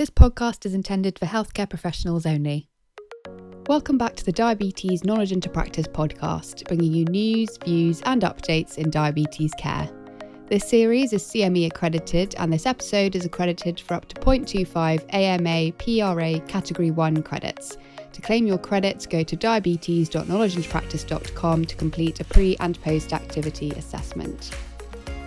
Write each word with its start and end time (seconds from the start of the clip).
This 0.00 0.08
podcast 0.08 0.64
is 0.64 0.72
intended 0.72 1.18
for 1.18 1.26
healthcare 1.26 1.68
professionals 1.68 2.24
only. 2.24 2.70
Welcome 3.66 3.98
back 3.98 4.16
to 4.16 4.24
the 4.24 4.32
Diabetes 4.32 5.04
Knowledge 5.04 5.30
into 5.30 5.50
Practice 5.50 5.86
podcast, 5.86 6.66
bringing 6.68 6.94
you 6.94 7.04
news, 7.04 7.58
views, 7.66 8.00
and 8.06 8.22
updates 8.22 8.78
in 8.78 8.88
diabetes 8.88 9.52
care. 9.58 9.90
This 10.46 10.66
series 10.66 11.12
is 11.12 11.22
CME 11.24 11.66
accredited, 11.66 12.34
and 12.38 12.50
this 12.50 12.64
episode 12.64 13.14
is 13.14 13.26
accredited 13.26 13.78
for 13.78 13.92
up 13.92 14.06
to 14.06 14.14
0.25 14.22 15.04
AMA 15.12 15.72
PRA 15.72 16.40
Category 16.48 16.90
1 16.90 17.22
credits. 17.22 17.76
To 18.14 18.22
claim 18.22 18.46
your 18.46 18.56
credits, 18.56 19.04
go 19.04 19.22
to 19.22 19.36
diabetes.knowledgeintopractice.com 19.36 21.64
to 21.66 21.76
complete 21.76 22.20
a 22.20 22.24
pre 22.24 22.56
and 22.60 22.80
post 22.80 23.12
activity 23.12 23.70
assessment. 23.72 24.50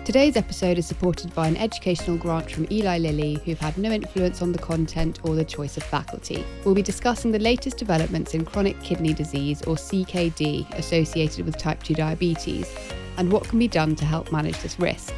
Today's 0.04 0.36
episode 0.36 0.76
is 0.76 0.84
supported 0.84 1.34
by 1.34 1.48
an 1.48 1.56
educational 1.56 2.18
grant 2.18 2.50
from 2.50 2.66
Eli 2.70 2.98
Lilly, 2.98 3.40
who've 3.42 3.58
had 3.58 3.78
no 3.78 3.90
influence 3.90 4.42
on 4.42 4.52
the 4.52 4.58
content 4.58 5.18
or 5.22 5.34
the 5.34 5.46
choice 5.46 5.78
of 5.78 5.82
faculty. 5.82 6.44
We'll 6.62 6.74
be 6.74 6.82
discussing 6.82 7.32
the 7.32 7.38
latest 7.38 7.78
developments 7.78 8.34
in 8.34 8.44
chronic 8.44 8.78
kidney 8.82 9.14
disease, 9.14 9.62
or 9.62 9.76
CKD, 9.76 10.70
associated 10.78 11.46
with 11.46 11.56
type 11.56 11.82
2 11.82 11.94
diabetes, 11.94 12.70
and 13.16 13.32
what 13.32 13.48
can 13.48 13.58
be 13.58 13.66
done 13.66 13.96
to 13.96 14.04
help 14.04 14.30
manage 14.30 14.58
this 14.58 14.78
risk. 14.78 15.14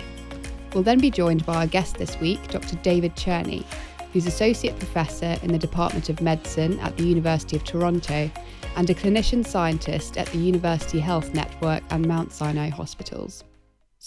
We'll 0.72 0.84
then 0.84 1.00
be 1.00 1.10
joined 1.10 1.44
by 1.44 1.56
our 1.56 1.66
guest 1.66 1.96
this 1.96 2.20
week, 2.20 2.46
Dr. 2.46 2.76
David 2.76 3.16
Cherney, 3.16 3.64
who's 4.12 4.26
Associate 4.26 4.78
Professor 4.78 5.36
in 5.42 5.50
the 5.50 5.58
Department 5.58 6.10
of 6.10 6.20
Medicine 6.20 6.78
at 6.78 6.96
the 6.96 7.02
University 7.02 7.56
of 7.56 7.64
Toronto 7.64 8.30
and 8.76 8.88
a 8.88 8.94
clinician 8.94 9.44
scientist 9.44 10.16
at 10.16 10.28
the 10.28 10.38
University 10.38 11.00
Health 11.00 11.34
Network 11.34 11.82
and 11.90 12.06
Mount 12.06 12.32
Sinai 12.32 12.68
Hospitals. 12.68 13.42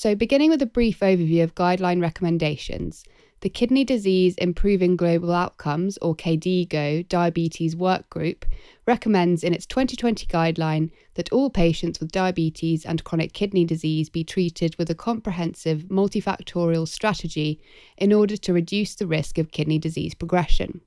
So, 0.02 0.16
beginning 0.16 0.50
with 0.50 0.62
a 0.62 0.66
brief 0.66 1.02
overview 1.02 1.44
of 1.44 1.56
guideline 1.56 2.02
recommendations, 2.02 3.04
the 3.42 3.50
Kidney 3.50 3.84
Disease 3.84 4.34
Improving 4.38 4.96
Global 4.96 5.34
Outcomes, 5.34 5.98
or 5.98 6.16
KDIGO, 6.16 7.10
Diabetes 7.10 7.76
Work 7.76 8.10
Group 8.10 8.46
recommends 8.88 9.44
in 9.44 9.54
its 9.54 9.66
2020 9.66 10.26
guideline 10.28 10.90
that 11.16 11.30
all 11.34 11.50
patients 11.50 12.00
with 12.00 12.14
diabetes 12.14 12.86
and 12.86 13.04
chronic 13.04 13.34
kidney 13.34 13.66
disease 13.66 14.10
be 14.10 14.24
treated 14.24 14.74
with 14.78 14.90
a 14.90 14.96
comprehensive 14.96 15.90
multifactorial 15.90 16.88
strategy 16.88 17.60
in 17.98 18.14
order 18.14 18.38
to 18.38 18.54
reduce 18.54 18.96
the 18.96 19.06
risk 19.06 19.38
of 19.38 19.52
kidney 19.52 19.80
disease 19.80 20.14
progression. 20.14 20.80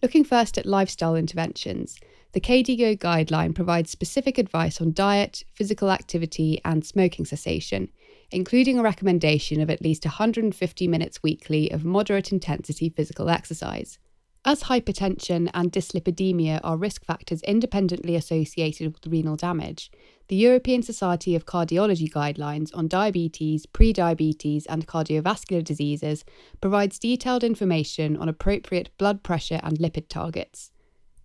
Looking 0.00 0.22
first 0.22 0.56
at 0.56 0.64
lifestyle 0.64 1.16
interventions, 1.16 1.98
the 2.34 2.40
KDIGO 2.40 2.98
guideline 2.98 3.52
provides 3.52 3.90
specific 3.90 4.38
advice 4.38 4.80
on 4.80 4.92
diet, 4.92 5.42
physical 5.54 5.90
activity, 5.90 6.60
and 6.64 6.86
smoking 6.86 7.24
cessation, 7.24 7.88
including 8.30 8.78
a 8.78 8.82
recommendation 8.82 9.60
of 9.60 9.70
at 9.70 9.82
least 9.82 10.04
150 10.04 10.88
minutes 10.88 11.22
weekly 11.22 11.70
of 11.70 11.84
moderate 11.84 12.32
intensity 12.32 12.88
physical 12.88 13.28
exercise. 13.28 13.98
As 14.42 14.62
hypertension 14.62 15.50
and 15.52 15.70
dyslipidemia 15.70 16.60
are 16.64 16.78
risk 16.78 17.04
factors 17.04 17.42
independently 17.42 18.16
associated 18.16 18.94
with 18.94 19.06
renal 19.06 19.36
damage, 19.36 19.90
the 20.28 20.36
European 20.36 20.82
Society 20.82 21.34
of 21.34 21.44
Cardiology 21.44 22.10
guidelines 22.10 22.70
on 22.72 22.88
diabetes, 22.88 23.66
prediabetes, 23.66 24.64
and 24.66 24.86
cardiovascular 24.86 25.62
diseases 25.62 26.24
provides 26.62 26.98
detailed 26.98 27.44
information 27.44 28.16
on 28.16 28.30
appropriate 28.30 28.88
blood 28.96 29.22
pressure 29.22 29.60
and 29.62 29.78
lipid 29.78 30.08
targets. 30.08 30.70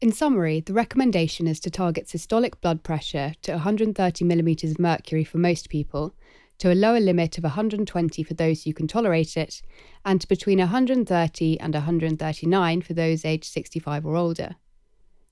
In 0.02 0.11
summary, 0.11 0.59
the 0.59 0.73
recommendation 0.73 1.48
is 1.48 1.61
to 1.61 1.70
target 1.70 2.08
systolic 2.08 2.59
blood 2.59 2.83
pressure 2.83 3.33
to 3.44 3.53
130 3.53 4.26
millimeters 4.26 4.72
of 4.72 4.80
mercury 4.80 5.23
for 5.23 5.38
most 5.38 5.70
people, 5.70 6.14
to 6.59 6.72
a 6.72 6.75
lower 6.75 7.00
limit 7.00 7.38
of 7.38 7.44
120 7.44 8.23
for 8.23 8.34
those 8.34 8.64
who 8.64 8.73
can 8.73 8.88
tolerate 8.88 9.38
it, 9.38 9.61
and 10.03 10.22
to 10.22 10.28
between 10.28 10.59
130 10.59 11.59
and 11.59 11.73
139 11.73 12.81
for 12.81 12.94
those 12.94 13.25
aged 13.25 13.45
65 13.45 14.06
or 14.06 14.16
older. 14.16 14.56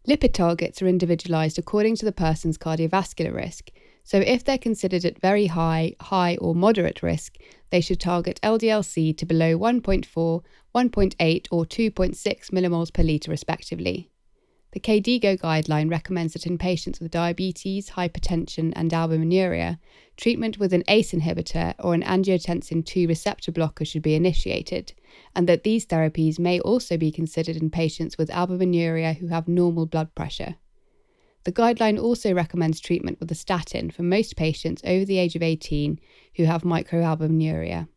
Lipid 0.07 0.33
targets 0.33 0.81
are 0.81 0.87
individualised 0.87 1.57
according 1.57 1.95
to 1.95 2.05
the 2.05 2.11
person's 2.11 2.57
cardiovascular 2.57 3.33
risk, 3.33 3.71
so 4.03 4.19
if 4.19 4.43
they're 4.43 4.57
considered 4.57 5.05
at 5.05 5.21
very 5.21 5.47
high, 5.47 5.95
high, 6.01 6.35
or 6.37 6.53
moderate 6.53 7.01
risk, 7.01 7.37
they 7.69 7.79
should 7.79 8.01
target 8.01 8.39
LDLC 8.43 9.17
to 9.17 9.25
below 9.25 9.57
1.4, 9.57 10.05
1.8, 10.75 11.47
or 11.51 11.65
2.6 11.65 12.51
millimoles 12.51 12.93
per 12.93 13.01
litre 13.01 13.31
respectively. 13.31 14.09
The 14.73 14.79
KDIGO 14.79 15.37
guideline 15.39 15.91
recommends 15.91 16.33
that 16.33 16.47
in 16.47 16.57
patients 16.57 16.99
with 16.99 17.11
diabetes, 17.11 17.91
hypertension, 17.91 18.73
and 18.75 18.89
albuminuria, 18.89 19.77
treatment 20.17 20.57
with 20.57 20.73
an 20.73 20.83
ACE 20.87 21.11
inhibitor 21.11 21.75
or 21.77 21.93
an 21.93 22.01
angiotensin 22.01 22.83
II 22.97 23.05
receptor 23.05 23.51
blocker 23.51 23.85
should 23.85 24.01
be 24.01 24.15
initiated, 24.15 24.93
and 25.35 25.47
that 25.47 25.63
these 25.63 25.85
therapies 25.85 26.39
may 26.39 26.59
also 26.59 26.97
be 26.97 27.11
considered 27.11 27.55
in 27.55 27.69
patients 27.69 28.17
with 28.17 28.31
albuminuria 28.31 29.15
who 29.15 29.27
have 29.27 29.47
normal 29.47 29.85
blood 29.85 30.15
pressure. 30.15 30.55
The 31.43 31.51
guideline 31.51 32.01
also 32.01 32.33
recommends 32.33 32.79
treatment 32.79 33.19
with 33.19 33.31
a 33.31 33.35
statin 33.35 33.91
for 33.91 34.01
most 34.01 34.35
patients 34.35 34.81
over 34.83 35.05
the 35.05 35.19
age 35.19 35.35
of 35.35 35.43
18 35.43 35.99
who 36.37 36.45
have 36.45 36.63
microalbuminuria. 36.63 37.89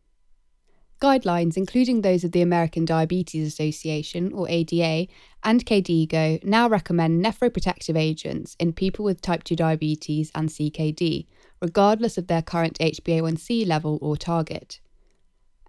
Guidelines, 1.00 1.58
including 1.58 2.00
those 2.00 2.24
of 2.24 2.32
the 2.32 2.40
American 2.40 2.86
Diabetes 2.86 3.46
Association, 3.46 4.32
or 4.32 4.48
ADA, 4.48 5.06
and 5.44 5.66
KDIGO, 5.66 6.42
now 6.42 6.68
recommend 6.68 7.22
nephroprotective 7.22 7.98
agents 7.98 8.56
in 8.58 8.72
people 8.72 9.04
with 9.04 9.20
type 9.20 9.44
2 9.44 9.56
diabetes 9.56 10.30
and 10.34 10.48
CKD, 10.48 11.26
regardless 11.60 12.16
of 12.16 12.28
their 12.28 12.40
current 12.40 12.78
HbA1c 12.78 13.66
level 13.66 13.98
or 14.00 14.16
target. 14.16 14.80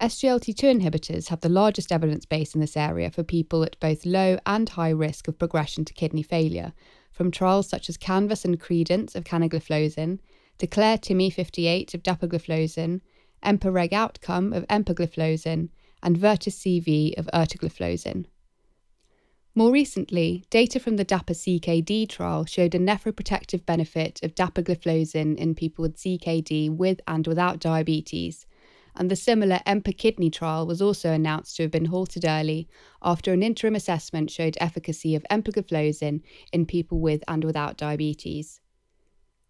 SGLT2 0.01 0.79
inhibitors 0.79 1.27
have 1.27 1.41
the 1.41 1.49
largest 1.49 1.91
evidence 1.91 2.25
base 2.25 2.53
in 2.53 2.61
this 2.61 2.77
area 2.77 3.11
for 3.11 3.23
people 3.23 3.63
at 3.63 3.79
both 3.79 4.05
low 4.05 4.37
and 4.45 4.69
high 4.69 4.91
risk 4.91 5.27
of 5.27 5.39
progression 5.39 5.83
to 5.83 5.93
kidney 5.93 6.23
failure, 6.23 6.71
from 7.11 7.31
trials 7.31 7.67
such 7.67 7.89
as 7.89 7.97
Canvas 7.97 8.45
and 8.45 8.59
Credence 8.59 9.15
of 9.15 9.23
canagliflozin, 9.23 10.19
Declare 10.57 10.99
TIMI 10.99 11.31
58 11.31 11.93
of 11.93 12.03
dapagliflozin, 12.03 13.01
EMPA-REG 13.43 13.93
outcome 13.93 14.53
of 14.53 14.67
empagliflozin, 14.67 15.69
and 16.03 16.17
VERTIS 16.17 16.59
CV 16.59 17.17
of 17.17 17.29
ertugliflozin. 17.33 18.25
More 19.55 19.71
recently, 19.71 20.45
data 20.51 20.79
from 20.79 20.97
the 20.97 21.05
DAPA 21.05 21.33
CKD 21.33 22.07
trial 22.07 22.45
showed 22.45 22.75
a 22.75 22.79
nephroprotective 22.79 23.65
benefit 23.65 24.19
of 24.21 24.35
dapagliflozin 24.35 25.35
in 25.35 25.55
people 25.55 25.81
with 25.81 25.97
CKD 25.97 26.69
with 26.69 27.01
and 27.07 27.25
without 27.25 27.59
diabetes, 27.59 28.45
and 28.95 29.09
the 29.09 29.15
similar 29.15 29.59
EMPA 29.65 29.97
kidney 29.97 30.29
trial 30.29 30.67
was 30.67 30.81
also 30.81 31.11
announced 31.11 31.55
to 31.55 31.63
have 31.63 31.71
been 31.71 31.85
halted 31.85 32.23
early 32.23 32.67
after 33.01 33.33
an 33.33 33.41
interim 33.41 33.75
assessment 33.75 34.29
showed 34.29 34.57
efficacy 34.59 35.15
of 35.15 35.25
empagliflozin 35.31 36.21
in 36.53 36.65
people 36.65 36.99
with 36.99 37.23
and 37.27 37.43
without 37.43 37.77
diabetes. 37.77 38.61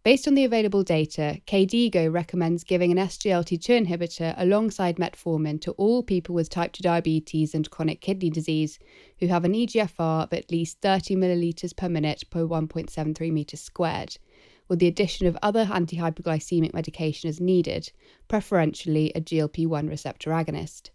Based 0.07 0.25
on 0.25 0.35
the 0.35 0.45
available 0.45 0.83
data, 0.83 1.41
KDIGO 1.47 2.13
recommends 2.13 2.63
giving 2.63 2.93
an 2.93 2.97
SGLT2 2.97 3.85
inhibitor 3.85 4.33
alongside 4.37 4.95
metformin 4.95 5.59
to 5.59 5.73
all 5.73 6.01
people 6.01 6.33
with 6.33 6.49
type 6.49 6.71
2 6.71 6.81
diabetes 6.81 7.53
and 7.53 7.69
chronic 7.69 7.99
kidney 7.99 8.29
disease 8.29 8.79
who 9.19 9.27
have 9.27 9.43
an 9.43 9.51
EGFR 9.51 10.23
of 10.23 10.31
at 10.31 10.49
least 10.49 10.79
30 10.79 11.17
millilitres 11.17 11.75
per 11.75 11.89
minute 11.89 12.23
per 12.29 12.45
1.73 12.45 13.33
metres 13.33 13.59
squared, 13.59 14.17
with 14.69 14.79
the 14.79 14.87
addition 14.87 15.27
of 15.27 15.37
other 15.43 15.65
antihypoglycemic 15.65 16.73
medication 16.73 17.27
as 17.27 17.41
needed, 17.41 17.91
preferentially 18.29 19.11
a 19.13 19.19
GLP 19.19 19.67
1 19.67 19.87
receptor 19.89 20.29
agonist. 20.29 20.91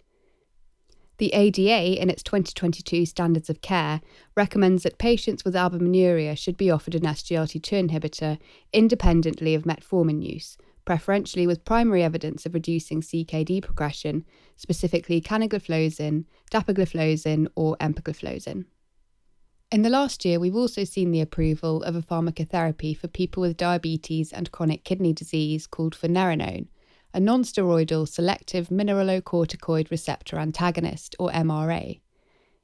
The 1.23 1.35
ADA, 1.35 2.03
in 2.03 2.11
its 2.11 2.25
2022 2.25 3.07
Standards 3.07 3.49
of 3.49 3.61
Care, 3.61 4.01
recommends 4.37 4.83
that 4.83 4.99
patients 4.99 5.45
with 5.45 5.55
albuminuria 5.55 6.37
should 6.37 6.57
be 6.57 6.69
offered 6.69 6.97
an 6.97 7.03
SGLT2 7.03 7.89
inhibitor 7.89 8.41
independently 8.73 9.55
of 9.55 9.63
metformin 9.63 10.21
use, 10.21 10.59
preferentially 10.85 11.47
with 11.47 11.65
primary 11.65 12.03
evidence 12.03 12.45
of 12.45 12.55
reducing 12.55 13.03
CKD 13.03 13.63
progression, 13.63 14.25
specifically 14.57 15.21
canagliflozin, 15.21 16.25
dapagliflozin, 16.51 17.47
or 17.55 17.77
empagliflozin. 17.77 18.65
In 19.71 19.83
the 19.83 19.91
last 19.91 20.25
year, 20.25 20.41
we've 20.41 20.57
also 20.57 20.83
seen 20.83 21.13
the 21.13 21.21
approval 21.21 21.85
of 21.85 21.95
a 21.95 22.03
pharmacotherapy 22.03 22.97
for 22.97 23.07
people 23.07 23.43
with 23.43 23.57
diabetes 23.57 24.33
and 24.33 24.51
chronic 24.51 24.83
kidney 24.83 25.13
disease 25.13 25.69
called 25.69 25.97
finerenone, 25.97 26.67
a 27.15 27.21
nonsteroidal 27.21 28.09
selective 28.09 28.69
mineralocorticoid 28.69 29.91
receptor 29.91 30.39
antagonist, 30.39 31.15
or 31.19 31.31
MRA. 31.31 32.01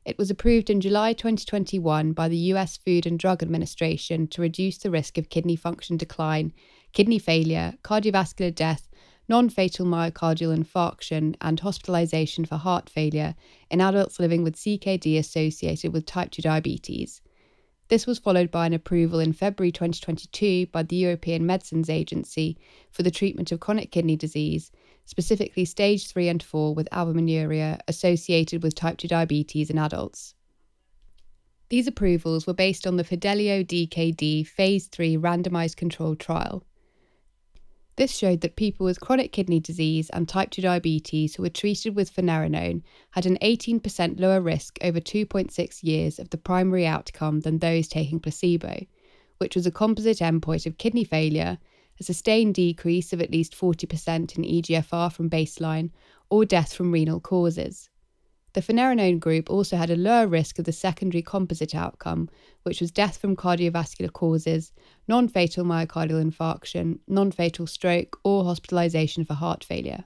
It 0.06 0.16
was 0.16 0.30
approved 0.30 0.70
in 0.70 0.80
July 0.80 1.12
2021 1.12 2.14
by 2.14 2.28
the 2.28 2.36
US 2.54 2.78
Food 2.78 3.04
and 3.04 3.18
Drug 3.18 3.42
Administration 3.42 4.26
to 4.28 4.40
reduce 4.40 4.78
the 4.78 4.90
risk 4.90 5.18
of 5.18 5.28
kidney 5.28 5.54
function 5.54 5.98
decline, 5.98 6.54
kidney 6.94 7.18
failure, 7.18 7.74
cardiovascular 7.82 8.54
death, 8.54 8.88
non 9.28 9.50
fatal 9.50 9.84
myocardial 9.84 10.56
infarction, 10.56 11.34
and 11.42 11.60
hospitalization 11.60 12.46
for 12.46 12.56
heart 12.56 12.88
failure 12.88 13.34
in 13.70 13.82
adults 13.82 14.18
living 14.18 14.42
with 14.42 14.56
CKD 14.56 15.18
associated 15.18 15.92
with 15.92 16.06
type 16.06 16.30
2 16.30 16.40
diabetes. 16.40 17.20
This 17.88 18.06
was 18.06 18.18
followed 18.18 18.50
by 18.50 18.66
an 18.66 18.74
approval 18.74 19.18
in 19.18 19.32
February 19.32 19.72
2022 19.72 20.66
by 20.66 20.82
the 20.82 20.96
European 20.96 21.46
Medicines 21.46 21.88
Agency 21.88 22.58
for 22.90 23.02
the 23.02 23.10
treatment 23.10 23.50
of 23.50 23.60
chronic 23.60 23.90
kidney 23.90 24.14
disease, 24.14 24.70
specifically 25.06 25.64
stage 25.64 26.06
3 26.06 26.28
and 26.28 26.42
4 26.42 26.74
with 26.74 26.86
albuminuria 26.92 27.80
associated 27.88 28.62
with 28.62 28.74
type 28.74 28.98
2 28.98 29.08
diabetes 29.08 29.70
in 29.70 29.78
adults. 29.78 30.34
These 31.70 31.86
approvals 31.86 32.46
were 32.46 32.52
based 32.52 32.86
on 32.86 32.96
the 32.96 33.04
Fidelio 33.04 33.62
DKD 33.62 34.46
Phase 34.46 34.88
3 34.88 35.16
randomized 35.16 35.76
controlled 35.76 36.20
trial. 36.20 36.64
This 37.98 38.16
showed 38.16 38.42
that 38.42 38.54
people 38.54 38.86
with 38.86 39.00
chronic 39.00 39.32
kidney 39.32 39.58
disease 39.58 40.08
and 40.10 40.28
type 40.28 40.50
2 40.50 40.62
diabetes 40.62 41.34
who 41.34 41.42
were 41.42 41.48
treated 41.48 41.96
with 41.96 42.14
finerenone 42.14 42.82
had 43.10 43.26
an 43.26 43.36
18% 43.42 44.20
lower 44.20 44.40
risk 44.40 44.78
over 44.82 45.00
2.6 45.00 45.82
years 45.82 46.20
of 46.20 46.30
the 46.30 46.38
primary 46.38 46.86
outcome 46.86 47.40
than 47.40 47.58
those 47.58 47.88
taking 47.88 48.20
placebo, 48.20 48.86
which 49.38 49.56
was 49.56 49.66
a 49.66 49.72
composite 49.72 50.18
endpoint 50.18 50.64
of 50.64 50.78
kidney 50.78 51.02
failure, 51.02 51.58
a 51.98 52.04
sustained 52.04 52.54
decrease 52.54 53.12
of 53.12 53.20
at 53.20 53.32
least 53.32 53.58
40% 53.58 54.38
in 54.38 54.44
EGFR 54.44 55.12
from 55.12 55.28
baseline, 55.28 55.90
or 56.30 56.44
death 56.44 56.72
from 56.72 56.92
renal 56.92 57.18
causes. 57.18 57.90
The 58.54 58.62
finerenone 58.62 59.20
group 59.20 59.50
also 59.50 59.76
had 59.76 59.90
a 59.90 59.96
lower 59.96 60.26
risk 60.26 60.58
of 60.58 60.64
the 60.64 60.72
secondary 60.72 61.22
composite 61.22 61.74
outcome, 61.74 62.28
which 62.62 62.80
was 62.80 62.90
death 62.90 63.18
from 63.18 63.36
cardiovascular 63.36 64.12
causes, 64.12 64.72
non 65.06 65.28
fatal 65.28 65.64
myocardial 65.64 66.22
infarction, 66.24 66.98
non 67.06 67.30
fatal 67.30 67.66
stroke, 67.66 68.18
or 68.24 68.44
hospitalisation 68.44 69.26
for 69.26 69.34
heart 69.34 69.64
failure. 69.64 70.04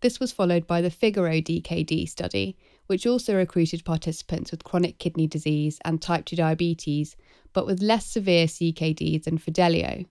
This 0.00 0.20
was 0.20 0.32
followed 0.32 0.66
by 0.66 0.80
the 0.80 0.90
Figaro 0.90 1.40
DKD 1.40 2.08
study, 2.08 2.56
which 2.86 3.06
also 3.06 3.34
recruited 3.34 3.84
participants 3.84 4.50
with 4.50 4.64
chronic 4.64 4.98
kidney 4.98 5.26
disease 5.26 5.78
and 5.84 6.00
type 6.00 6.24
2 6.24 6.36
diabetes, 6.36 7.16
but 7.52 7.66
with 7.66 7.82
less 7.82 8.06
severe 8.06 8.46
CKD 8.46 9.22
than 9.22 9.38
Fidelio. 9.38 10.04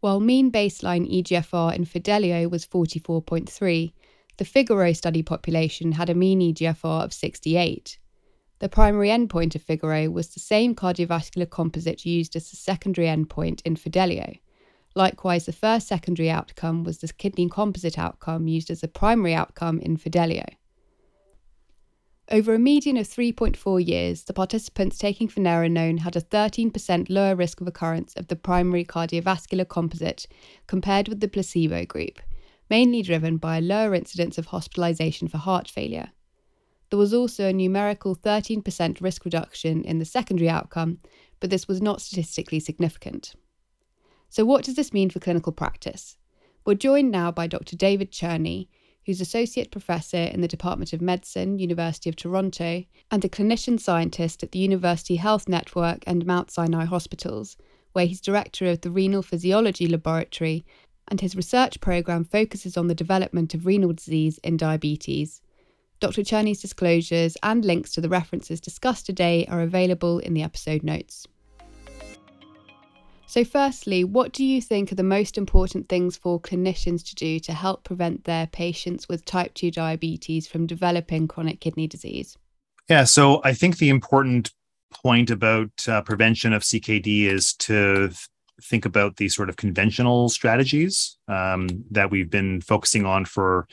While 0.00 0.20
mean 0.20 0.52
baseline 0.52 1.10
EGFR 1.10 1.74
in 1.74 1.84
Fidelio 1.84 2.48
was 2.48 2.64
44.3, 2.64 3.92
the 4.38 4.44
Figaro 4.44 4.92
study 4.92 5.22
population 5.22 5.92
had 5.92 6.08
a 6.08 6.14
mean 6.14 6.40
EGFR 6.40 7.04
of 7.04 7.12
68. 7.12 7.98
The 8.60 8.68
primary 8.68 9.08
endpoint 9.08 9.56
of 9.56 9.62
Figaro 9.62 10.08
was 10.10 10.28
the 10.28 10.40
same 10.40 10.74
cardiovascular 10.74 11.50
composite 11.50 12.06
used 12.06 12.36
as 12.36 12.50
the 12.50 12.56
secondary 12.56 13.08
endpoint 13.08 13.60
in 13.64 13.74
Fidelio. 13.74 14.34
Likewise, 14.94 15.46
the 15.46 15.52
first 15.52 15.88
secondary 15.88 16.30
outcome 16.30 16.84
was 16.84 16.98
the 16.98 17.08
kidney 17.08 17.48
composite 17.48 17.98
outcome 17.98 18.48
used 18.48 18.70
as 18.70 18.80
the 18.80 18.88
primary 18.88 19.34
outcome 19.34 19.80
in 19.80 19.96
Fidelio. 19.96 20.44
Over 22.30 22.54
a 22.54 22.58
median 22.58 22.96
of 22.96 23.08
3.4 23.08 23.86
years, 23.86 24.24
the 24.24 24.34
participants 24.34 24.98
taking 24.98 25.28
finerenone 25.28 26.00
had 26.00 26.14
a 26.14 26.20
13% 26.20 27.08
lower 27.08 27.34
risk 27.34 27.60
of 27.60 27.66
occurrence 27.66 28.14
of 28.14 28.28
the 28.28 28.36
primary 28.36 28.84
cardiovascular 28.84 29.66
composite 29.66 30.26
compared 30.66 31.08
with 31.08 31.20
the 31.20 31.28
placebo 31.28 31.86
group, 31.86 32.20
mainly 32.70 33.02
driven 33.02 33.36
by 33.36 33.58
a 33.58 33.62
lower 33.62 33.94
incidence 33.94 34.38
of 34.38 34.48
hospitalisation 34.48 35.30
for 35.30 35.38
heart 35.38 35.68
failure. 35.68 36.10
There 36.90 36.98
was 36.98 37.12
also 37.12 37.48
a 37.48 37.52
numerical 37.52 38.16
13% 38.16 39.00
risk 39.00 39.24
reduction 39.24 39.84
in 39.84 39.98
the 39.98 40.04
secondary 40.04 40.48
outcome, 40.48 40.98
but 41.40 41.50
this 41.50 41.68
was 41.68 41.82
not 41.82 42.00
statistically 42.00 42.60
significant. 42.60 43.34
So, 44.30 44.44
what 44.44 44.64
does 44.64 44.74
this 44.74 44.92
mean 44.92 45.10
for 45.10 45.20
clinical 45.20 45.52
practice? 45.52 46.16
We're 46.64 46.74
joined 46.74 47.10
now 47.10 47.30
by 47.30 47.46
Dr. 47.46 47.76
David 47.76 48.10
Cherney, 48.12 48.68
who's 49.06 49.22
Associate 49.22 49.70
Professor 49.70 50.18
in 50.18 50.42
the 50.42 50.48
Department 50.48 50.92
of 50.92 51.00
Medicine, 51.00 51.58
University 51.58 52.10
of 52.10 52.16
Toronto, 52.16 52.84
and 53.10 53.24
a 53.24 53.28
clinician 53.28 53.80
scientist 53.80 54.42
at 54.42 54.52
the 54.52 54.58
University 54.58 55.16
Health 55.16 55.48
Network 55.48 56.04
and 56.06 56.26
Mount 56.26 56.50
Sinai 56.50 56.84
Hospitals, 56.84 57.56
where 57.92 58.04
he's 58.04 58.20
Director 58.20 58.66
of 58.66 58.82
the 58.82 58.90
Renal 58.90 59.22
Physiology 59.22 59.86
Laboratory 59.86 60.66
and 61.08 61.20
his 61.20 61.36
research 61.36 61.80
programme 61.80 62.24
focuses 62.24 62.76
on 62.76 62.86
the 62.86 62.94
development 62.94 63.54
of 63.54 63.66
renal 63.66 63.92
disease 63.92 64.38
in 64.38 64.56
diabetes. 64.56 65.40
Dr. 66.00 66.22
Cherney's 66.22 66.60
disclosures 66.60 67.36
and 67.42 67.64
links 67.64 67.92
to 67.92 68.00
the 68.00 68.08
references 68.08 68.60
discussed 68.60 69.06
today 69.06 69.46
are 69.46 69.62
available 69.62 70.18
in 70.20 70.34
the 70.34 70.42
episode 70.42 70.82
notes. 70.82 71.26
So, 73.26 73.44
firstly, 73.44 74.04
what 74.04 74.32
do 74.32 74.42
you 74.42 74.62
think 74.62 74.90
are 74.90 74.94
the 74.94 75.02
most 75.02 75.36
important 75.36 75.90
things 75.90 76.16
for 76.16 76.40
clinicians 76.40 77.06
to 77.08 77.14
do 77.14 77.38
to 77.40 77.52
help 77.52 77.84
prevent 77.84 78.24
their 78.24 78.46
patients 78.46 79.06
with 79.06 79.26
type 79.26 79.52
2 79.52 79.70
diabetes 79.70 80.46
from 80.46 80.66
developing 80.66 81.28
chronic 81.28 81.60
kidney 81.60 81.86
disease? 81.86 82.38
Yeah, 82.88 83.04
so 83.04 83.42
I 83.44 83.52
think 83.52 83.76
the 83.76 83.90
important 83.90 84.50
point 84.90 85.30
about 85.30 85.70
uh, 85.86 86.00
prevention 86.02 86.54
of 86.54 86.62
CKD 86.62 87.24
is 87.24 87.52
to 87.54 88.10
think 88.62 88.84
about 88.84 89.16
the 89.16 89.28
sort 89.28 89.48
of 89.48 89.56
conventional 89.56 90.28
strategies 90.28 91.16
um, 91.28 91.68
that 91.90 92.10
we've 92.10 92.30
been 92.30 92.60
focusing 92.60 93.06
on 93.06 93.24
for 93.24 93.66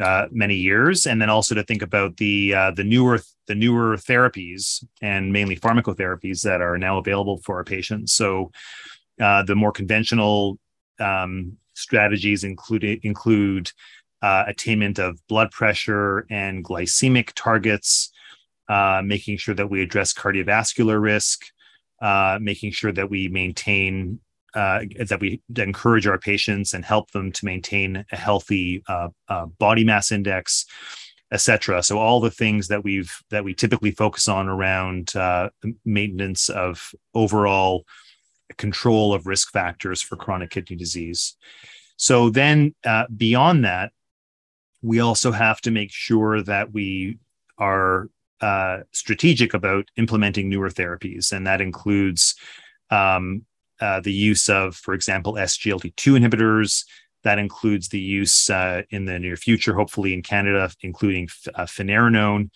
uh, 0.00 0.26
many 0.30 0.54
years, 0.54 1.06
and 1.06 1.20
then 1.20 1.30
also 1.30 1.54
to 1.54 1.62
think 1.64 1.82
about 1.82 2.16
the 2.18 2.54
uh, 2.54 2.70
the 2.70 2.84
newer 2.84 3.20
the 3.46 3.54
newer 3.54 3.96
therapies 3.96 4.84
and 5.02 5.32
mainly 5.32 5.56
pharmacotherapies 5.56 6.42
that 6.42 6.60
are 6.60 6.78
now 6.78 6.98
available 6.98 7.38
for 7.38 7.56
our 7.56 7.64
patients. 7.64 8.12
So, 8.12 8.52
uh, 9.20 9.42
the 9.42 9.56
more 9.56 9.72
conventional 9.72 10.58
um, 11.00 11.56
strategies 11.74 12.44
include 12.44 12.84
include 12.84 13.72
uh, 14.22 14.44
attainment 14.46 14.98
of 14.98 15.24
blood 15.28 15.50
pressure 15.50 16.26
and 16.30 16.64
glycemic 16.64 17.32
targets, 17.34 18.10
uh, 18.68 19.02
making 19.04 19.38
sure 19.38 19.54
that 19.54 19.70
we 19.70 19.82
address 19.82 20.12
cardiovascular 20.12 21.00
risk, 21.00 21.46
uh, 22.00 22.38
making 22.40 22.72
sure 22.72 22.92
that 22.92 23.10
we 23.10 23.28
maintain 23.28 24.20
uh, 24.54 24.80
that 24.98 25.20
we 25.20 25.42
encourage 25.56 26.06
our 26.06 26.18
patients 26.18 26.72
and 26.72 26.84
help 26.84 27.10
them 27.10 27.30
to 27.30 27.44
maintain 27.44 28.04
a 28.10 28.16
healthy 28.16 28.82
uh, 28.88 29.08
uh, 29.28 29.46
body 29.46 29.84
mass 29.84 30.10
index, 30.10 30.64
etc. 31.32 31.82
So 31.82 31.98
all 31.98 32.20
the 32.20 32.30
things 32.30 32.68
that 32.68 32.82
we've 32.82 33.14
that 33.30 33.44
we 33.44 33.54
typically 33.54 33.90
focus 33.90 34.26
on 34.26 34.48
around 34.48 35.14
uh, 35.14 35.50
maintenance 35.84 36.48
of 36.48 36.92
overall 37.14 37.84
control 38.56 39.12
of 39.12 39.26
risk 39.26 39.52
factors 39.52 40.00
for 40.00 40.16
chronic 40.16 40.50
kidney 40.50 40.76
disease. 40.76 41.36
So 41.96 42.30
then 42.30 42.74
beyond 43.16 43.64
that, 43.64 43.92
we 44.82 45.00
also 45.00 45.32
have 45.32 45.60
to 45.62 45.70
make 45.70 45.92
sure 45.92 46.42
that 46.42 46.72
we 46.72 47.18
are 47.58 48.08
uh, 48.40 48.78
strategic 48.92 49.54
about 49.54 49.88
implementing 49.96 50.48
newer 50.48 50.70
therapies, 50.70 51.32
and 51.32 51.46
that 51.46 51.60
includes 51.60 52.34
um, 52.90 53.44
uh, 53.80 54.00
the 54.00 54.12
use 54.12 54.48
of, 54.48 54.76
for 54.76 54.94
example, 54.94 55.34
SGLT2 55.34 56.18
inhibitors. 56.18 56.84
That 57.24 57.38
includes 57.38 57.88
the 57.88 58.00
use 58.00 58.48
uh, 58.48 58.82
in 58.90 59.04
the 59.04 59.18
near 59.18 59.36
future, 59.36 59.74
hopefully 59.74 60.14
in 60.14 60.22
Canada, 60.22 60.70
including 60.82 61.28
uh, 61.54 61.64
finerenone 61.64 62.50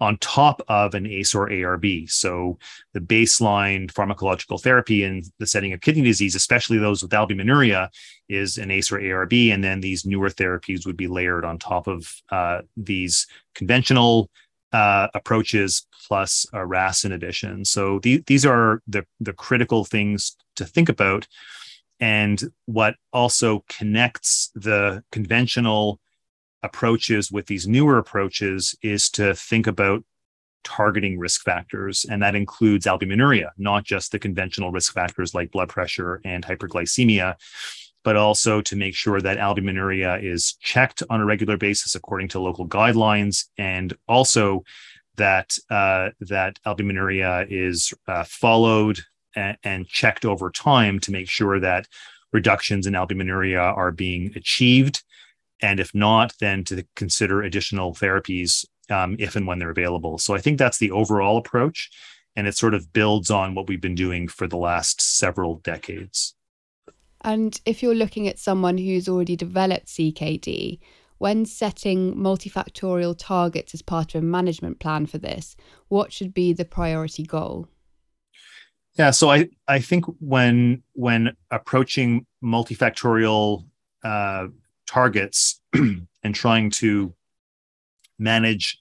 on 0.00 0.16
top 0.18 0.62
of 0.68 0.94
an 0.94 1.06
ACE 1.06 1.34
or 1.34 1.48
ARB. 1.48 2.10
So 2.10 2.58
the 2.92 3.00
baseline 3.00 3.90
pharmacological 3.92 4.60
therapy 4.62 5.02
in 5.02 5.24
the 5.38 5.46
setting 5.46 5.72
of 5.72 5.80
kidney 5.80 6.02
disease, 6.02 6.34
especially 6.34 6.78
those 6.78 7.02
with 7.02 7.10
albuminuria, 7.10 7.88
is 8.28 8.58
an 8.58 8.70
ACE 8.70 8.92
or 8.92 9.00
ARB. 9.00 9.52
And 9.52 9.62
then 9.62 9.80
these 9.80 10.06
newer 10.06 10.30
therapies 10.30 10.86
would 10.86 10.96
be 10.96 11.08
layered 11.08 11.44
on 11.44 11.58
top 11.58 11.88
of 11.88 12.12
uh, 12.30 12.60
these 12.76 13.26
conventional 13.54 14.30
uh, 14.72 15.08
approaches 15.14 15.86
plus 16.06 16.46
a 16.52 16.64
RAS 16.64 17.04
inhibition. 17.04 17.64
So 17.64 17.98
the, 18.00 18.22
these 18.26 18.44
are 18.44 18.82
the, 18.86 19.04
the 19.20 19.32
critical 19.32 19.84
things 19.84 20.36
to 20.56 20.64
think 20.64 20.88
about. 20.88 21.26
And 22.00 22.42
what 22.66 22.94
also 23.12 23.64
connects 23.68 24.50
the 24.54 25.02
conventional 25.10 26.00
approaches 26.62 27.30
with 27.30 27.46
these 27.46 27.66
newer 27.66 27.98
approaches 27.98 28.76
is 28.82 29.10
to 29.10 29.34
think 29.34 29.66
about 29.66 30.04
targeting 30.64 31.18
risk 31.18 31.42
factors. 31.42 32.04
And 32.08 32.22
that 32.22 32.34
includes 32.34 32.86
albuminuria, 32.86 33.50
not 33.56 33.84
just 33.84 34.12
the 34.12 34.18
conventional 34.18 34.70
risk 34.70 34.92
factors 34.92 35.34
like 35.34 35.50
blood 35.50 35.68
pressure 35.68 36.20
and 36.24 36.44
hyperglycemia, 36.44 37.36
but 38.08 38.16
also 38.16 38.62
to 38.62 38.74
make 38.74 38.94
sure 38.94 39.20
that 39.20 39.36
albuminuria 39.36 40.18
is 40.24 40.54
checked 40.62 41.02
on 41.10 41.20
a 41.20 41.26
regular 41.26 41.58
basis 41.58 41.94
according 41.94 42.26
to 42.26 42.40
local 42.40 42.66
guidelines, 42.66 43.44
and 43.58 43.92
also 44.08 44.64
that 45.16 45.58
uh, 45.68 46.08
that 46.18 46.58
albuminuria 46.64 47.46
is 47.50 47.92
uh, 48.06 48.24
followed 48.24 49.00
and, 49.36 49.58
and 49.62 49.86
checked 49.88 50.24
over 50.24 50.50
time 50.50 50.98
to 50.98 51.12
make 51.12 51.28
sure 51.28 51.60
that 51.60 51.86
reductions 52.32 52.86
in 52.86 52.94
albuminuria 52.94 53.76
are 53.76 53.92
being 53.92 54.32
achieved, 54.34 55.04
and 55.60 55.78
if 55.78 55.94
not, 55.94 56.32
then 56.40 56.64
to 56.64 56.82
consider 56.96 57.42
additional 57.42 57.92
therapies 57.92 58.64
um, 58.88 59.16
if 59.18 59.36
and 59.36 59.46
when 59.46 59.58
they're 59.58 59.78
available. 59.78 60.16
So 60.16 60.34
I 60.34 60.40
think 60.40 60.58
that's 60.58 60.78
the 60.78 60.92
overall 60.92 61.36
approach, 61.36 61.90
and 62.34 62.46
it 62.46 62.56
sort 62.56 62.72
of 62.72 62.90
builds 62.90 63.30
on 63.30 63.54
what 63.54 63.68
we've 63.68 63.82
been 63.82 63.94
doing 63.94 64.28
for 64.28 64.48
the 64.48 64.56
last 64.56 65.02
several 65.02 65.56
decades. 65.56 66.34
And 67.22 67.60
if 67.66 67.82
you're 67.82 67.94
looking 67.94 68.28
at 68.28 68.38
someone 68.38 68.78
who's 68.78 69.08
already 69.08 69.36
developed 69.36 69.86
CKD, 69.86 70.78
when 71.18 71.44
setting 71.44 72.14
multifactorial 72.14 73.16
targets 73.18 73.74
as 73.74 73.82
part 73.82 74.14
of 74.14 74.22
a 74.22 74.26
management 74.26 74.78
plan 74.78 75.06
for 75.06 75.18
this, 75.18 75.56
what 75.88 76.12
should 76.12 76.32
be 76.32 76.52
the 76.52 76.64
priority 76.64 77.24
goal? 77.24 77.68
Yeah, 78.98 79.10
so 79.10 79.30
I, 79.30 79.48
I 79.68 79.78
think 79.78 80.06
when 80.20 80.82
when 80.94 81.36
approaching 81.50 82.26
multifactorial 82.42 83.64
uh, 84.02 84.48
targets 84.86 85.60
and 85.74 86.34
trying 86.34 86.70
to 86.70 87.14
manage 88.18 88.78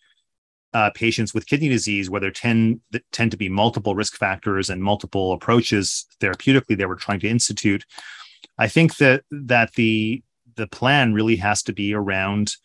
uh, 0.73 0.89
patients 0.95 1.33
with 1.33 1.45
kidney 1.45 1.69
disease, 1.69 2.09
where 2.09 2.21
there 2.21 2.31
tend 2.31 2.81
tend 3.11 3.31
to 3.31 3.37
be 3.37 3.49
multiple 3.49 3.95
risk 3.95 4.15
factors 4.15 4.69
and 4.69 4.81
multiple 4.81 5.33
approaches 5.33 6.05
therapeutically 6.19 6.77
that 6.77 6.87
we're 6.87 6.95
trying 6.95 7.19
to 7.19 7.27
institute, 7.27 7.85
I 8.57 8.67
think 8.67 8.97
that 8.97 9.23
that 9.31 9.73
the 9.73 10.23
the 10.55 10.67
plan 10.67 11.13
really 11.13 11.35
has 11.37 11.63
to 11.63 11.73
be 11.73 11.93
around 11.93 12.55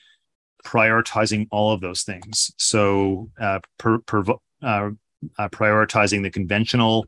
prioritizing 0.64 1.46
all 1.50 1.72
of 1.72 1.80
those 1.80 2.02
things. 2.02 2.52
So, 2.56 3.30
uh, 3.40 3.60
per, 3.78 3.98
per, 3.98 4.24
uh, 4.62 4.90
uh, 5.38 5.48
prioritizing 5.48 6.22
the 6.22 6.30
conventional 6.30 7.06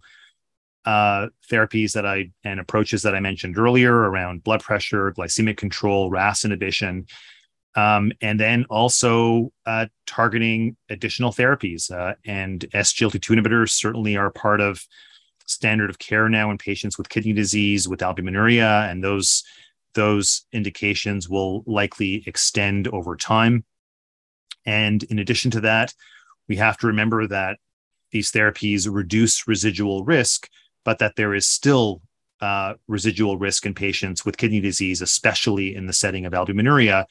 uh, 0.85 1.29
therapies 1.51 1.93
that 1.93 2.05
I 2.05 2.31
and 2.45 2.61
approaches 2.61 3.03
that 3.03 3.15
I 3.15 3.21
mentioned 3.21 3.59
earlier 3.59 3.95
around 3.95 4.45
blood 4.45 4.63
pressure, 4.63 5.13
glycemic 5.13 5.57
control, 5.57 6.11
RAS 6.11 6.45
inhibition, 6.45 7.07
um, 7.75 8.13
and 8.21 8.39
then 8.39 8.67
also 8.69 9.53
uh, 9.67 9.87
targeting 10.07 10.77
additional 10.91 11.33
therapies. 11.33 11.91
Uh, 11.91 12.15
and 12.27 12.61
SGLT2 12.75 13.39
inhibitors 13.39 13.71
certainly 13.71 14.17
are 14.17 14.31
part 14.31 14.61
of 14.61 14.87
standard 15.47 15.91
of 15.91 15.99
care 15.99 16.29
now 16.29 16.51
in 16.51 16.59
patients 16.59 16.99
with 16.99 17.09
kidney 17.09 17.33
disease 17.33 17.89
with 17.89 18.01
albuminuria, 18.01 18.91
and 18.91 19.03
those 19.03 19.45
those 19.95 20.47
indications 20.53 21.29
will 21.29 21.63
likely 21.67 22.25
extend 22.27 22.89
over 22.89 23.17
time. 23.17 23.65
And 24.67 25.03
in 25.05 25.19
addition 25.19 25.51
to 25.53 25.61
that, 25.61 25.95
we 26.49 26.57
have 26.57 26.77
to 26.79 26.89
remember 26.89 27.27
that 27.29 27.59
these 28.11 28.33
therapies 28.33 28.89
reduce 28.91 29.47
residual 29.47 30.05
risk, 30.05 30.49
but 30.85 30.99
that 30.99 31.17
there 31.17 31.35
is 31.35 31.47
still 31.47 32.01
uh, 32.41 32.75
residual 32.89 33.39
risk 33.39 33.67
in 33.67 33.75
patients 33.75 34.25
with 34.25 34.37
kidney 34.37 34.61
disease, 34.61 35.01
especially 35.01 35.75
in 35.75 35.87
the 35.87 35.93
setting 35.93 36.27
of 36.27 36.33
albuminuria, 36.33 37.05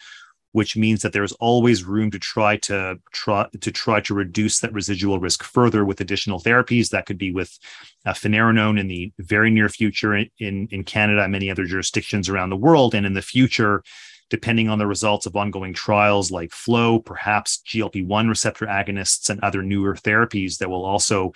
which 0.54 0.78
means 0.78 1.02
that 1.02 1.14
there's 1.14 1.32
always 1.34 1.84
room 1.84 2.12
to 2.12 2.20
try 2.20 2.56
to 2.56 2.98
try 3.12 3.46
to 3.60 3.72
try 3.72 4.00
to 4.00 4.14
reduce 4.14 4.60
that 4.60 4.72
residual 4.72 5.20
risk 5.20 5.44
further 5.44 5.84
with 5.84 6.00
additional 6.00 6.40
therapies. 6.40 6.90
That 6.90 7.06
could 7.06 7.18
be 7.18 7.32
with 7.32 7.58
uh, 8.06 8.14
finerenone 8.14 8.80
in 8.80 8.88
the 8.88 9.12
very 9.20 9.50
near 9.50 9.68
future 9.68 10.16
in 10.16 10.30
in 10.40 10.84
Canada 10.84 11.24
and 11.24 11.32
many 11.32 11.52
other 11.52 11.66
jurisdictions 11.66 12.30
around 12.30 12.52
the 12.52 12.56
world, 12.56 12.96
and 12.96 13.06
in 13.06 13.14
the 13.14 13.22
future. 13.22 13.84
Depending 14.30 14.68
on 14.68 14.80
the 14.80 14.88
results 14.88 15.28
of 15.28 15.36
ongoing 15.36 15.74
trials 15.74 16.32
like 16.32 16.52
FLOW, 16.52 16.98
perhaps 17.00 17.62
GLP 17.68 18.08
1 18.08 18.28
receptor 18.28 18.66
agonists 18.66 19.30
and 19.30 19.40
other 19.44 19.62
newer 19.62 19.94
therapies 19.94 20.58
that 20.58 20.72
will 20.72 20.86
also 20.86 21.34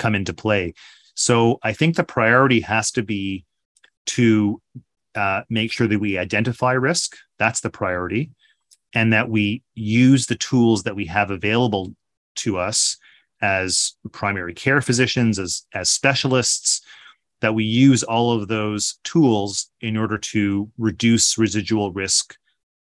come 0.00 0.16
into 0.16 0.34
play. 0.34 0.74
So 1.14 1.60
I 1.62 1.74
think 1.74 1.94
the 1.94 2.02
priority 2.02 2.60
has 2.60 2.90
to 2.92 3.04
be 3.04 3.44
to 4.06 4.60
uh, 5.14 5.42
make 5.48 5.70
sure 5.70 5.86
that 5.86 6.00
we 6.00 6.18
identify 6.18 6.72
risk. 6.72 7.16
That's 7.38 7.60
the 7.60 7.70
priority 7.70 8.32
and 8.94 9.12
that 9.12 9.28
we 9.28 9.62
use 9.74 10.26
the 10.26 10.36
tools 10.36 10.82
that 10.82 10.96
we 10.96 11.06
have 11.06 11.30
available 11.30 11.94
to 12.36 12.58
us 12.58 12.96
as 13.42 13.94
primary 14.12 14.54
care 14.54 14.80
physicians 14.80 15.38
as 15.38 15.64
as 15.72 15.88
specialists 15.88 16.82
that 17.40 17.54
we 17.54 17.64
use 17.64 18.02
all 18.02 18.32
of 18.32 18.48
those 18.48 18.98
tools 19.02 19.70
in 19.80 19.96
order 19.96 20.18
to 20.18 20.70
reduce 20.76 21.38
residual 21.38 21.90
risk 21.92 22.36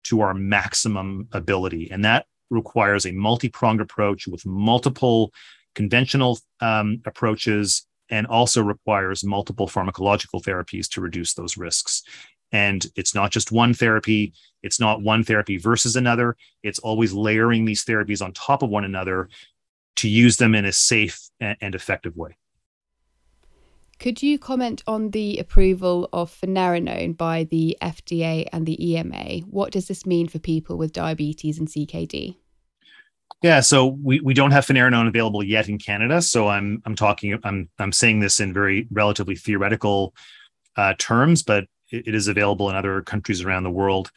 to 0.03 0.21
our 0.21 0.33
maximum 0.33 1.27
ability. 1.31 1.89
And 1.91 2.03
that 2.05 2.25
requires 2.49 3.05
a 3.05 3.11
multi-pronged 3.11 3.81
approach 3.81 4.27
with 4.27 4.45
multiple 4.45 5.31
conventional 5.75 6.39
um, 6.59 7.01
approaches 7.05 7.85
and 8.09 8.25
also 8.25 8.63
requires 8.63 9.23
multiple 9.23 9.67
pharmacological 9.67 10.41
therapies 10.41 10.87
to 10.89 11.01
reduce 11.01 11.33
those 11.33 11.57
risks 11.57 12.01
and 12.51 12.85
it's 12.95 13.13
not 13.13 13.31
just 13.31 13.51
one 13.51 13.73
therapy, 13.73 14.33
it's 14.63 14.79
not 14.79 15.01
one 15.01 15.23
therapy 15.23 15.57
versus 15.57 15.95
another. 15.95 16.35
It's 16.63 16.79
always 16.79 17.13
layering 17.13 17.65
these 17.65 17.83
therapies 17.83 18.21
on 18.21 18.33
top 18.33 18.63
of 18.63 18.69
one 18.69 18.85
another 18.85 19.29
to 19.97 20.09
use 20.09 20.37
them 20.37 20.55
in 20.55 20.65
a 20.65 20.71
safe 20.71 21.29
and 21.39 21.75
effective 21.75 22.15
way. 22.15 22.37
Could 23.99 24.21
you 24.21 24.37
comment 24.37 24.83
on 24.85 25.09
the 25.09 25.39
approval 25.39 26.07
of 26.13 26.31
finerenone 26.31 27.17
by 27.17 27.45
the 27.45 27.75
FDA 27.81 28.47
and 28.53 28.65
the 28.65 28.91
EMA? 28.91 29.39
What 29.49 29.71
does 29.71 29.87
this 29.87 30.05
mean 30.05 30.27
for 30.27 30.37
people 30.37 30.77
with 30.77 30.93
diabetes 30.93 31.57
and 31.57 31.67
CKD? 31.67 32.35
Yeah, 33.41 33.59
so 33.61 33.87
we, 33.87 34.19
we 34.19 34.33
don't 34.35 34.51
have 34.51 34.65
finerenone 34.65 35.07
available 35.07 35.43
yet 35.43 35.67
in 35.67 35.77
Canada. 35.79 36.21
So 36.21 36.47
I'm 36.47 36.81
I'm 36.85 36.95
talking 36.95 37.39
I'm 37.43 37.69
I'm 37.79 37.91
saying 37.91 38.19
this 38.19 38.39
in 38.39 38.53
very 38.53 38.87
relatively 38.91 39.35
theoretical 39.35 40.13
uh, 40.75 40.93
terms, 40.97 41.43
but 41.43 41.65
it 41.91 42.13
is 42.13 42.27
available 42.27 42.69
in 42.69 42.75
other 42.75 43.01
countries 43.01 43.41
around 43.41 43.63
the 43.63 43.71
world. 43.71 44.11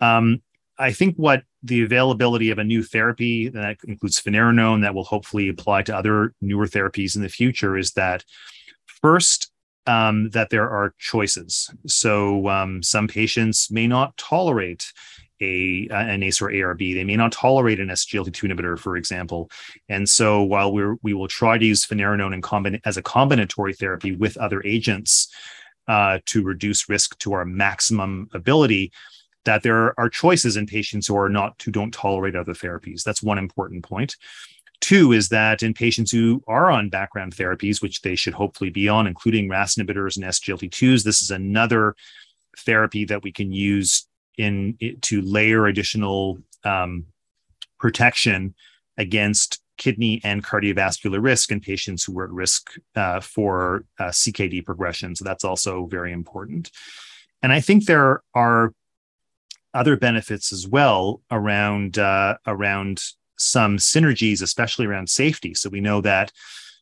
Um, 0.00 0.42
I 0.78 0.92
think 0.92 1.16
what 1.16 1.44
the 1.62 1.82
availability 1.82 2.50
of 2.50 2.58
a 2.58 2.64
new 2.64 2.82
therapy 2.82 3.48
that 3.48 3.76
includes 3.86 4.20
finerenone 4.20 4.82
that 4.82 4.94
will 4.94 5.04
hopefully 5.04 5.48
apply 5.48 5.82
to 5.82 5.96
other 5.96 6.34
newer 6.40 6.66
therapies 6.66 7.14
in 7.14 7.22
the 7.22 7.28
future 7.28 7.76
is 7.76 7.92
that 7.92 8.24
first 8.86 9.50
um, 9.86 10.30
that 10.30 10.50
there 10.50 10.68
are 10.68 10.94
choices. 10.98 11.70
So 11.86 12.48
um, 12.48 12.82
some 12.82 13.08
patients 13.08 13.70
may 13.70 13.86
not 13.86 14.16
tolerate 14.16 14.92
a 15.40 15.88
an 15.90 16.22
ACE 16.22 16.40
or 16.40 16.50
ARB. 16.50 16.94
They 16.94 17.04
may 17.04 17.16
not 17.16 17.32
tolerate 17.32 17.80
an 17.80 17.88
SGLT2 17.88 18.50
inhibitor, 18.50 18.78
for 18.78 18.96
example. 18.96 19.50
And 19.88 20.08
so 20.08 20.42
while 20.42 20.72
we're 20.72 20.96
we 21.02 21.14
will 21.14 21.28
try 21.28 21.58
to 21.58 21.64
use 21.64 21.84
finerenone 21.84 22.32
in 22.32 22.42
combin- 22.42 22.80
as 22.84 22.96
a 22.96 23.02
combinatory 23.02 23.76
therapy 23.76 24.12
with 24.12 24.36
other 24.36 24.62
agents, 24.64 25.28
uh, 25.88 26.18
to 26.26 26.42
reduce 26.42 26.88
risk 26.88 27.18
to 27.18 27.32
our 27.32 27.44
maximum 27.44 28.28
ability 28.32 28.92
that 29.44 29.62
there 29.62 29.98
are 29.98 30.08
choices 30.08 30.56
in 30.56 30.66
patients 30.66 31.06
who 31.06 31.16
are 31.16 31.28
not 31.28 31.60
who 31.62 31.70
don't 31.70 31.92
tolerate 31.92 32.36
other 32.36 32.54
therapies. 32.54 33.02
That's 33.02 33.22
one 33.22 33.38
important 33.38 33.84
point. 33.84 34.16
Two 34.80 35.12
is 35.12 35.28
that 35.28 35.62
in 35.62 35.74
patients 35.74 36.10
who 36.10 36.42
are 36.48 36.70
on 36.70 36.88
background 36.88 37.34
therapies 37.34 37.80
which 37.80 38.02
they 38.02 38.16
should 38.16 38.34
hopefully 38.34 38.70
be 38.70 38.88
on 38.88 39.06
including 39.06 39.48
ras 39.48 39.76
inhibitors 39.76 40.16
and 40.16 40.24
sglt2s 40.24 41.04
this 41.04 41.22
is 41.22 41.30
another 41.30 41.94
therapy 42.58 43.04
that 43.04 43.22
we 43.22 43.30
can 43.30 43.52
use 43.52 44.08
in 44.36 44.76
to 45.02 45.22
layer 45.22 45.66
additional 45.66 46.38
um, 46.64 47.06
protection 47.78 48.54
against 48.98 49.61
kidney 49.76 50.20
and 50.24 50.44
cardiovascular 50.44 51.22
risk 51.22 51.50
in 51.50 51.60
patients 51.60 52.04
who 52.04 52.12
were 52.12 52.24
at 52.24 52.30
risk 52.30 52.70
uh, 52.94 53.20
for 53.20 53.84
uh, 53.98 54.04
CKD 54.04 54.64
progression. 54.64 55.16
So 55.16 55.24
that's 55.24 55.44
also 55.44 55.86
very 55.86 56.12
important. 56.12 56.70
And 57.42 57.52
I 57.52 57.60
think 57.60 57.86
there 57.86 58.22
are 58.34 58.72
other 59.74 59.96
benefits 59.96 60.52
as 60.52 60.68
well 60.68 61.22
around 61.30 61.98
uh, 61.98 62.36
around 62.46 63.02
some 63.38 63.76
synergies, 63.78 64.42
especially 64.42 64.86
around 64.86 65.08
safety. 65.08 65.54
So 65.54 65.68
we 65.68 65.80
know 65.80 66.00
that, 66.02 66.32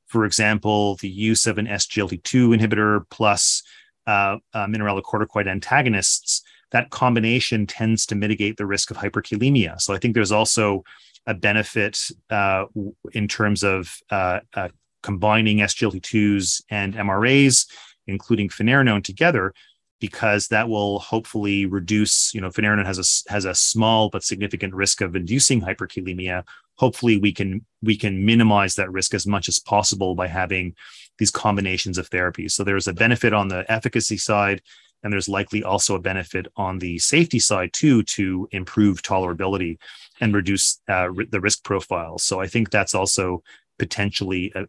for 0.06 0.24
example, 0.24 0.96
the 0.96 1.08
use 1.08 1.46
of 1.46 1.58
an 1.58 1.66
SGLT2 1.66 2.58
inhibitor 2.58 3.04
plus 3.10 3.62
uh, 4.06 4.38
uh, 4.52 4.66
mineralocorticoid 4.66 5.48
antagonists, 5.48 6.42
that 6.72 6.90
combination 6.90 7.66
tends 7.66 8.06
to 8.06 8.14
mitigate 8.14 8.56
the 8.56 8.66
risk 8.66 8.90
of 8.90 8.96
hyperkalemia. 8.96 9.80
So 9.80 9.94
I 9.94 9.98
think 9.98 10.14
there's 10.14 10.32
also 10.32 10.84
a 11.26 11.34
benefit 11.34 11.98
uh, 12.30 12.64
in 13.12 13.28
terms 13.28 13.62
of 13.62 13.96
uh, 14.10 14.40
uh, 14.54 14.68
combining 15.02 15.58
SGLT2s 15.58 16.62
and 16.70 16.94
MRAs, 16.94 17.66
including 18.06 18.48
finerenone 18.48 19.04
together, 19.04 19.52
because 20.00 20.48
that 20.48 20.68
will 20.68 20.98
hopefully 20.98 21.66
reduce. 21.66 22.32
You 22.34 22.40
know, 22.40 22.48
finerenone 22.48 22.86
has 22.86 22.98
a 22.98 23.30
has 23.30 23.44
a 23.44 23.54
small 23.54 24.08
but 24.08 24.24
significant 24.24 24.74
risk 24.74 25.00
of 25.00 25.14
inducing 25.14 25.60
hyperkalemia. 25.60 26.44
Hopefully, 26.76 27.18
we 27.18 27.32
can 27.32 27.64
we 27.82 27.96
can 27.96 28.24
minimize 28.24 28.74
that 28.76 28.90
risk 28.90 29.14
as 29.14 29.26
much 29.26 29.48
as 29.48 29.58
possible 29.58 30.14
by 30.14 30.26
having 30.26 30.74
these 31.18 31.30
combinations 31.30 31.98
of 31.98 32.08
therapies. 32.08 32.52
So 32.52 32.64
there's 32.64 32.88
a 32.88 32.94
benefit 32.94 33.34
on 33.34 33.48
the 33.48 33.70
efficacy 33.70 34.16
side 34.16 34.62
and 35.02 35.12
there's 35.12 35.28
likely 35.28 35.62
also 35.62 35.94
a 35.94 36.00
benefit 36.00 36.46
on 36.56 36.78
the 36.78 36.98
safety 36.98 37.38
side 37.38 37.72
too 37.72 38.02
to 38.02 38.48
improve 38.52 39.02
tolerability 39.02 39.78
and 40.20 40.34
reduce 40.34 40.80
uh, 40.88 41.08
the 41.30 41.40
risk 41.40 41.64
profile. 41.64 42.18
So 42.18 42.40
I 42.40 42.46
think 42.46 42.70
that's 42.70 42.94
also 42.94 43.42
potentially 43.78 44.52
a, 44.54 44.66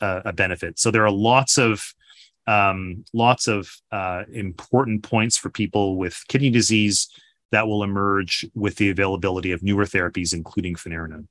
a, 0.00 0.22
a 0.26 0.32
benefit. 0.32 0.78
So 0.78 0.90
there 0.90 1.04
are 1.04 1.10
lots 1.10 1.58
of 1.58 1.82
um, 2.46 3.04
lots 3.12 3.46
of 3.46 3.70
uh, 3.92 4.24
important 4.32 5.02
points 5.02 5.36
for 5.36 5.48
people 5.48 5.96
with 5.96 6.24
kidney 6.28 6.50
disease 6.50 7.08
that 7.52 7.68
will 7.68 7.84
emerge 7.84 8.46
with 8.54 8.76
the 8.76 8.90
availability 8.90 9.52
of 9.52 9.62
newer 9.62 9.84
therapies, 9.84 10.32
including 10.32 10.74
finerenone. 10.74 11.26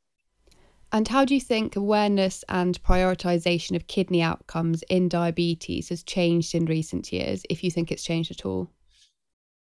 And 0.93 1.07
how 1.07 1.25
do 1.25 1.33
you 1.33 1.41
think 1.41 1.75
awareness 1.75 2.43
and 2.49 2.81
prioritization 2.83 3.75
of 3.75 3.87
kidney 3.87 4.21
outcomes 4.21 4.83
in 4.89 5.09
diabetes 5.09 5.89
has 5.89 6.03
changed 6.03 6.53
in 6.53 6.65
recent 6.65 7.11
years, 7.11 7.43
if 7.49 7.63
you 7.63 7.71
think 7.71 7.91
it's 7.91 8.03
changed 8.03 8.31
at 8.31 8.45
all? 8.45 8.69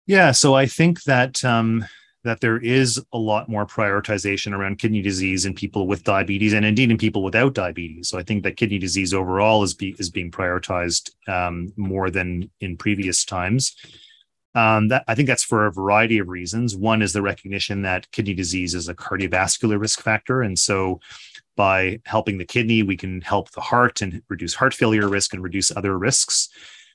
Yeah, 0.05 0.31
so 0.31 0.55
I 0.55 0.65
think 0.65 1.03
that 1.03 1.43
um, 1.43 1.85
that 2.23 2.41
there 2.41 2.57
is 2.57 3.01
a 3.13 3.17
lot 3.17 3.47
more 3.47 3.65
prioritization 3.65 4.53
around 4.53 4.77
kidney 4.77 5.01
disease 5.01 5.45
in 5.45 5.53
people 5.53 5.87
with 5.87 6.03
diabetes, 6.03 6.53
and 6.53 6.65
indeed 6.65 6.91
in 6.91 6.97
people 6.97 7.23
without 7.23 7.53
diabetes. 7.53 8.09
So 8.09 8.19
I 8.19 8.23
think 8.23 8.43
that 8.43 8.57
kidney 8.57 8.77
disease 8.77 9.13
overall 9.13 9.63
is 9.63 9.73
be, 9.73 9.95
is 9.99 10.09
being 10.09 10.31
prioritized 10.31 11.11
um, 11.27 11.71
more 11.77 12.09
than 12.09 12.49
in 12.59 12.77
previous 12.77 13.23
times. 13.23 13.75
Um, 14.55 14.87
that 14.89 15.03
I 15.07 15.15
think 15.15 15.27
that's 15.27 15.43
for 15.43 15.67
a 15.67 15.71
variety 15.71 16.17
of 16.17 16.27
reasons. 16.27 16.75
One 16.75 17.01
is 17.01 17.13
the 17.13 17.21
recognition 17.21 17.83
that 17.83 18.11
kidney 18.11 18.33
disease 18.33 18.73
is 18.73 18.89
a 18.89 18.95
cardiovascular 18.95 19.79
risk 19.79 20.01
factor, 20.01 20.41
and 20.41 20.57
so 20.57 20.99
by 21.55 21.99
helping 22.05 22.37
the 22.37 22.45
kidney, 22.45 22.83
we 22.83 22.97
can 22.97 23.21
help 23.21 23.51
the 23.51 23.61
heart 23.61 24.01
and 24.01 24.21
reduce 24.29 24.55
heart 24.55 24.73
failure 24.73 25.07
risk 25.07 25.33
and 25.33 25.43
reduce 25.43 25.75
other 25.75 25.97
risks. 25.97 26.49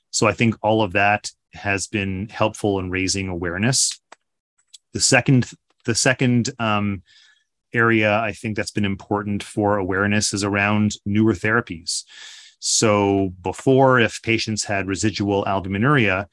So 0.09 0.27
I 0.27 0.33
think 0.33 0.55
all 0.61 0.81
of 0.81 0.93
that 0.93 1.29
has 1.53 1.87
been 1.87 2.29
helpful 2.29 2.79
in 2.79 2.89
raising 2.89 3.27
awareness. 3.27 3.99
The 4.95 5.01
second, 5.01 5.51
the 5.83 5.93
second 5.93 6.51
um, 6.57 7.03
area 7.73 8.17
I 8.17 8.31
think 8.31 8.55
that's 8.55 8.71
been 8.71 8.85
important 8.85 9.43
for 9.43 9.75
awareness 9.75 10.33
is 10.33 10.41
around 10.41 10.93
newer 11.05 11.33
therapies. 11.33 12.05
So 12.59 13.33
before, 13.41 13.99
if 13.99 14.21
patients 14.21 14.63
had 14.63 14.87
residual 14.87 15.43
albuminuria 15.43 16.27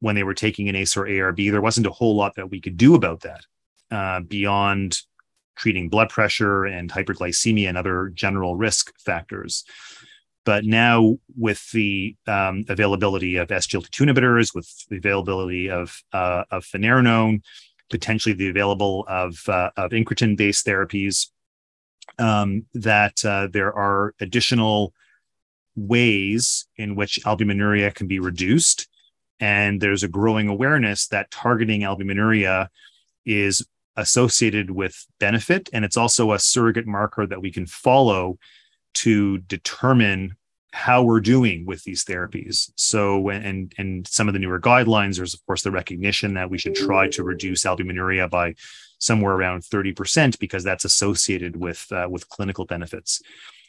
when 0.00 0.16
they 0.16 0.24
were 0.24 0.34
taking 0.34 0.68
an 0.68 0.74
ACE 0.74 0.96
or 0.96 1.06
ARB, 1.06 1.52
there 1.52 1.60
wasn't 1.60 1.86
a 1.86 1.92
whole 1.92 2.16
lot 2.16 2.34
that 2.34 2.50
we 2.50 2.60
could 2.60 2.76
do 2.76 2.96
about 2.96 3.20
that 3.20 3.46
uh, 3.92 4.18
beyond 4.22 5.00
treating 5.54 5.88
blood 5.88 6.08
pressure 6.08 6.64
and 6.64 6.90
hyperglycemia 6.90 7.68
and 7.68 7.78
other 7.78 8.10
general 8.12 8.56
risk 8.56 8.92
factors. 8.98 9.64
But 10.44 10.64
now, 10.64 11.18
with 11.36 11.70
the 11.70 12.16
um, 12.26 12.64
availability 12.68 13.36
of 13.36 13.48
SGLT2 13.48 14.08
inhibitors, 14.08 14.54
with 14.54 14.68
the 14.88 14.96
availability 14.96 15.70
of 15.70 16.02
uh, 16.12 16.44
of 16.50 16.64
finerenone, 16.64 17.42
potentially 17.90 18.34
the 18.34 18.48
available 18.48 19.04
of 19.08 19.36
uh, 19.48 19.70
of 19.76 19.92
incretin 19.92 20.36
based 20.36 20.66
therapies, 20.66 21.28
um, 22.18 22.66
that 22.74 23.24
uh, 23.24 23.48
there 23.52 23.72
are 23.72 24.14
additional 24.20 24.92
ways 25.76 26.66
in 26.76 26.96
which 26.96 27.20
albuminuria 27.24 27.94
can 27.94 28.08
be 28.08 28.18
reduced, 28.18 28.88
and 29.38 29.80
there's 29.80 30.02
a 30.02 30.08
growing 30.08 30.48
awareness 30.48 31.06
that 31.06 31.30
targeting 31.30 31.82
albuminuria 31.82 32.66
is 33.24 33.64
associated 33.96 34.70
with 34.70 35.06
benefit, 35.20 35.68
and 35.72 35.84
it's 35.84 35.96
also 35.96 36.32
a 36.32 36.38
surrogate 36.38 36.86
marker 36.86 37.26
that 37.26 37.40
we 37.40 37.52
can 37.52 37.66
follow 37.66 38.38
to 38.94 39.38
determine 39.38 40.36
how 40.72 41.02
we're 41.02 41.20
doing 41.20 41.66
with 41.66 41.84
these 41.84 42.04
therapies. 42.04 42.70
So, 42.76 43.28
and 43.28 43.72
and 43.76 44.06
some 44.08 44.28
of 44.28 44.34
the 44.34 44.40
newer 44.40 44.60
guidelines, 44.60 45.16
there's 45.16 45.34
of 45.34 45.44
course 45.46 45.62
the 45.62 45.70
recognition 45.70 46.34
that 46.34 46.50
we 46.50 46.58
should 46.58 46.74
try 46.74 47.08
to 47.08 47.22
reduce 47.22 47.64
albuminuria 47.64 48.28
by 48.28 48.54
somewhere 48.98 49.34
around 49.34 49.62
30% 49.62 50.38
because 50.38 50.64
that's 50.64 50.84
associated 50.84 51.56
with 51.56 51.86
uh, 51.92 52.06
with 52.10 52.28
clinical 52.28 52.64
benefits. 52.64 53.20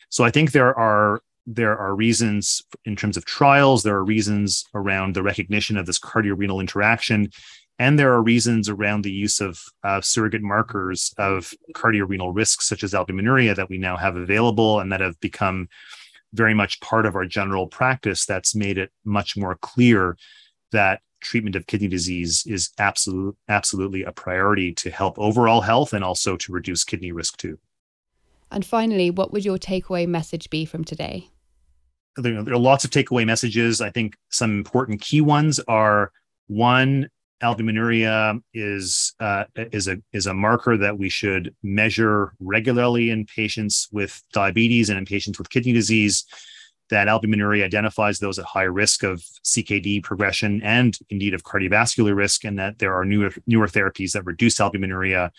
So, 0.09 0.23
I 0.23 0.31
think 0.31 0.51
there 0.51 0.77
are 0.77 1.21
there 1.45 1.77
are 1.77 1.93
reasons 1.93 2.61
in 2.85 2.95
terms 2.95 3.17
of 3.17 3.25
trials. 3.25 3.83
There 3.83 3.95
are 3.95 4.05
reasons 4.05 4.65
around 4.73 5.13
the 5.13 5.23
recognition 5.23 5.77
of 5.77 5.85
this 5.85 5.99
cardiorenal 5.99 6.61
interaction, 6.61 7.31
and 7.79 7.97
there 7.97 8.13
are 8.13 8.21
reasons 8.21 8.69
around 8.69 9.03
the 9.03 9.11
use 9.11 9.39
of 9.39 9.59
uh, 9.83 9.99
surrogate 10.01 10.41
markers 10.41 11.13
of 11.17 11.53
cardiorenal 11.73 12.31
risks 12.31 12.67
such 12.67 12.83
as 12.83 12.93
albuminuria 12.93 13.55
that 13.55 13.69
we 13.69 13.77
now 13.77 13.97
have 13.97 14.15
available 14.15 14.79
and 14.79 14.91
that 14.91 15.01
have 15.01 15.19
become 15.19 15.67
very 16.33 16.53
much 16.53 16.79
part 16.81 17.05
of 17.05 17.15
our 17.15 17.25
general 17.25 17.67
practice 17.67 18.25
that's 18.25 18.55
made 18.55 18.77
it 18.77 18.91
much 19.05 19.37
more 19.37 19.55
clear 19.55 20.17
that 20.71 21.01
treatment 21.21 21.55
of 21.55 21.67
kidney 21.67 21.87
disease 21.87 22.43
is 22.45 22.69
absolute, 22.77 23.35
absolutely 23.47 24.03
a 24.03 24.11
priority 24.11 24.73
to 24.73 24.91
help 24.91 25.17
overall 25.17 25.61
health 25.61 25.93
and 25.93 26.03
also 26.03 26.35
to 26.37 26.51
reduce 26.51 26.83
kidney 26.83 27.11
risk 27.11 27.37
too. 27.37 27.57
And 28.51 28.65
finally, 28.65 29.09
what 29.09 29.31
would 29.31 29.45
your 29.45 29.57
takeaway 29.57 30.07
message 30.07 30.49
be 30.49 30.65
from 30.65 30.83
today? 30.83 31.29
There, 32.17 32.43
there 32.43 32.53
are 32.53 32.59
lots 32.59 32.83
of 32.83 32.91
takeaway 32.91 33.25
messages. 33.25 33.81
I 33.81 33.89
think 33.89 34.15
some 34.29 34.57
important 34.57 35.01
key 35.01 35.21
ones 35.21 35.59
are 35.67 36.11
one, 36.47 37.09
albuminuria 37.43 38.41
is 38.53 39.13
uh, 39.19 39.43
is 39.55 39.87
a 39.87 39.97
is 40.13 40.25
a 40.25 40.33
marker 40.33 40.77
that 40.77 40.97
we 40.97 41.09
should 41.09 41.53
measure 41.61 42.33
regularly 42.39 43.09
in 43.09 43.25
patients 43.25 43.89
with 43.91 44.21
diabetes 44.33 44.89
and 44.89 44.97
in 44.97 45.05
patients 45.05 45.37
with 45.37 45.49
kidney 45.49 45.73
disease. 45.73 46.25
That 46.89 47.07
albuminuria 47.07 47.63
identifies 47.63 48.19
those 48.19 48.39
at 48.39 48.45
high 48.45 48.63
risk 48.63 49.03
of 49.03 49.19
CKD 49.43 50.03
progression 50.03 50.61
and 50.63 50.97
indeed 51.09 51.33
of 51.33 51.43
cardiovascular 51.43 52.15
risk, 52.15 52.43
and 52.45 52.57
that 52.59 52.79
there 52.79 52.93
are 52.93 53.05
newer 53.05 53.31
newer 53.45 53.67
therapies 53.67 54.13
that 54.13 54.25
reduce 54.25 54.57
albuminuria 54.59 55.29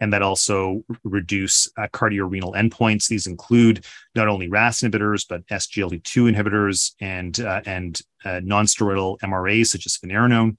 and 0.00 0.12
that 0.12 0.22
also 0.22 0.82
reduce 1.04 1.68
uh, 1.78 1.86
cardiorenal 1.92 2.52
endpoints. 2.54 3.06
These 3.06 3.28
include 3.28 3.84
not 4.16 4.26
only 4.26 4.48
RAS 4.48 4.80
inhibitors 4.80 5.24
but 5.28 5.46
SGLT2 5.46 6.34
inhibitors 6.34 6.94
and 7.00 7.38
uh, 7.40 7.60
and 7.64 8.00
uh, 8.24 8.40
non-steroidal 8.42 9.18
MRAs 9.20 9.66
such 9.66 9.86
as 9.86 9.96
finerenone 9.98 10.56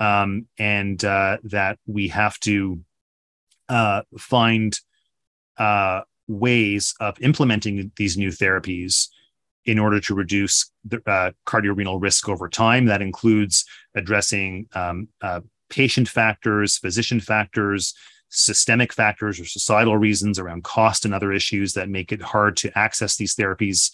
um, 0.00 0.46
and 0.58 1.04
uh, 1.04 1.36
that 1.44 1.78
we 1.86 2.08
have 2.08 2.40
to 2.40 2.80
uh, 3.68 4.02
find 4.18 4.80
uh, 5.58 6.00
ways 6.26 6.94
of 6.98 7.20
implementing 7.20 7.92
these 7.96 8.16
new 8.16 8.30
therapies 8.30 9.08
in 9.66 9.78
order 9.78 10.00
to 10.00 10.14
reduce 10.14 10.72
the 10.84 11.00
uh, 11.06 11.30
cardiorenal 11.44 12.00
risk 12.00 12.28
over 12.28 12.48
time. 12.48 12.86
That 12.86 13.02
includes 13.02 13.66
addressing 13.94 14.66
um, 14.72 15.08
uh, 15.20 15.40
patient 15.68 16.08
factors, 16.08 16.78
physician 16.78 17.20
factors, 17.20 17.94
systemic 18.30 18.92
factors, 18.92 19.38
or 19.38 19.44
societal 19.44 19.98
reasons 19.98 20.38
around 20.38 20.64
cost 20.64 21.04
and 21.04 21.12
other 21.12 21.32
issues 21.32 21.74
that 21.74 21.90
make 21.90 22.10
it 22.10 22.22
hard 22.22 22.56
to 22.58 22.76
access 22.76 23.16
these 23.16 23.34
therapies 23.34 23.92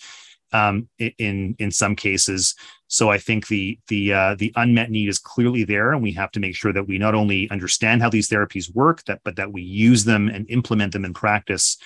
um, 0.53 0.88
in 0.99 1.57
in 1.59 1.71
some 1.71 1.97
cases. 1.97 2.55
So 2.88 3.11
I 3.11 3.18
think 3.18 3.49
the 3.49 3.79
the 3.88 4.12
uh, 4.12 4.35
the 4.37 4.53
unmet 4.57 4.90
need 4.90 5.09
is 5.09 5.18
clearly 5.18 5.64
there, 5.64 5.92
and 5.92 6.03
we 6.03 6.12
have 6.12 6.31
to 6.33 6.40
make 6.40 6.55
sure 6.55 6.72
that 6.72 6.87
we 6.87 6.99
not 6.99 7.14
only 7.14 7.51
understand 7.51 8.01
how 8.01 8.11
these 8.11 8.29
therapies 8.29 8.72
work, 8.75 9.05
that 9.05 9.20
but 9.25 9.37
that 9.37 9.53
we 9.53 9.62
use 9.62 10.05
them 10.05 10.29
and 10.29 10.49
implement 10.51 10.92
them 10.92 11.05
in 11.05 11.12
practice 11.12 11.79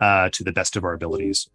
uh, 0.00 0.28
to 0.30 0.42
the 0.42 0.52
best 0.52 0.76
of 0.76 0.84
our 0.84 0.92
abilities. 0.92 1.48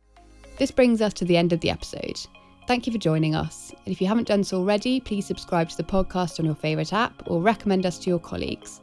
This 0.58 0.72
brings 0.72 1.02
us 1.02 1.14
to 1.16 1.26
the 1.26 1.36
end 1.36 1.52
of 1.52 1.60
the 1.60 1.70
episode. 1.70 2.20
Thank 2.68 2.88
you 2.88 2.94
for 2.94 3.00
joining 3.00 3.36
us. 3.36 3.72
And 3.86 3.94
if 3.94 4.02
you 4.02 4.08
haven't 4.08 4.28
done 4.28 4.44
so 4.44 4.58
already, 4.58 5.00
please 5.00 5.26
subscribe 5.26 5.70
to 5.70 5.78
the 5.78 5.84
podcast 5.84 6.40
on 6.40 6.46
your 6.46 6.56
favourite 6.56 6.94
app 6.94 7.22
or 7.28 7.42
recommend 7.42 7.86
us 7.86 8.00
to 8.00 8.10
your 8.10 8.20
colleagues. 8.20 8.82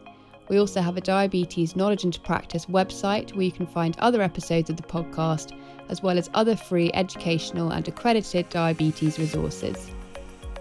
We 0.48 0.58
also 0.58 0.82
have 0.82 0.96
a 0.96 1.00
Diabetes 1.00 1.74
Knowledge 1.74 2.04
and 2.04 2.22
Practice 2.22 2.66
website 2.66 3.34
where 3.34 3.44
you 3.44 3.50
can 3.50 3.66
find 3.66 3.96
other 3.98 4.20
episodes 4.20 4.68
of 4.68 4.76
the 4.76 4.82
podcast, 4.82 5.58
as 5.88 6.02
well 6.02 6.18
as 6.18 6.30
other 6.34 6.54
free 6.54 6.90
educational 6.92 7.70
and 7.70 7.88
accredited 7.88 8.50
diabetes 8.50 9.18
resources. 9.18 9.90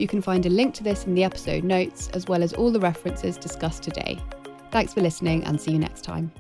You 0.01 0.07
can 0.07 0.19
find 0.19 0.43
a 0.47 0.49
link 0.49 0.73
to 0.73 0.83
this 0.83 1.05
in 1.05 1.13
the 1.13 1.23
episode 1.23 1.63
notes, 1.63 2.09
as 2.15 2.25
well 2.25 2.41
as 2.41 2.53
all 2.53 2.71
the 2.71 2.79
references 2.79 3.37
discussed 3.37 3.83
today. 3.83 4.17
Thanks 4.71 4.95
for 4.95 5.01
listening 5.01 5.43
and 5.43 5.61
see 5.61 5.73
you 5.73 5.77
next 5.77 6.01
time. 6.01 6.31